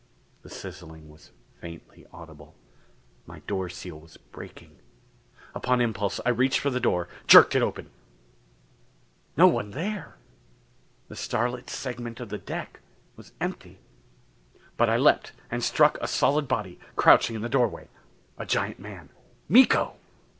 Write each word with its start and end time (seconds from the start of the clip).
The 0.41 0.49
sizzling 0.49 1.09
was 1.11 1.29
faintly 1.59 2.07
audible. 2.11 2.55
My 3.27 3.41
door 3.41 3.69
seal 3.69 3.99
was 3.99 4.17
breaking. 4.17 4.79
Upon 5.53 5.79
impulse 5.79 6.19
I 6.25 6.29
reached 6.29 6.57
for 6.57 6.71
the 6.71 6.79
door, 6.79 7.07
jerked 7.27 7.53
it 7.53 7.61
open. 7.61 7.91
No 9.37 9.45
one 9.45 9.69
there! 9.69 10.15
The 11.07 11.15
starlit 11.15 11.69
segment 11.69 12.19
of 12.19 12.29
deck 12.45 12.79
was 13.15 13.31
empty. 13.39 13.77
But 14.75 14.89
I 14.89 14.97
leaped 14.97 15.33
and 15.51 15.63
struck 15.63 15.99
a 16.01 16.07
solid 16.07 16.47
body, 16.47 16.79
crouching 16.95 17.35
in 17.35 17.43
the 17.43 17.47
doorway. 17.47 17.87
A 18.39 18.45
giant 18.47 18.79
man. 18.79 19.09
Miko! 19.47 19.97